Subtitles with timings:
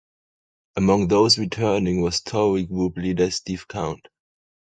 [0.77, 4.07] Among those returning was Tory group leader Steve Count.